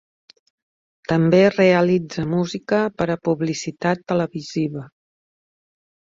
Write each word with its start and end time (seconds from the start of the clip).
També 1.11 1.41
realitza 1.55 2.25
música 2.31 2.81
per 3.03 3.07
a 3.17 3.19
publicitat 3.29 4.03
televisiva. 4.15 4.89